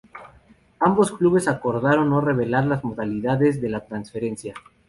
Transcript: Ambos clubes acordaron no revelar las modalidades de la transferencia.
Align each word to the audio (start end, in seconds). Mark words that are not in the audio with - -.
Ambos 0.79 1.11
clubes 1.11 1.47
acordaron 1.47 2.09
no 2.09 2.21
revelar 2.21 2.65
las 2.65 2.83
modalidades 2.83 3.61
de 3.61 3.69
la 3.69 3.85
transferencia. 3.85 4.55